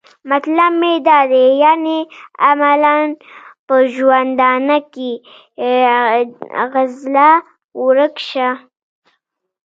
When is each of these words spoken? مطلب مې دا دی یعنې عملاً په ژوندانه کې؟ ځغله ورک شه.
مطلب 0.29 0.71
مې 0.81 0.93
دا 1.07 1.19
دی 1.31 1.45
یعنې 1.63 1.97
عملاً 2.47 2.95
په 3.67 3.75
ژوندانه 3.93 4.77
کې؟ 4.93 5.11
ځغله 6.71 7.31
ورک 7.83 8.15
شه. 8.29 8.49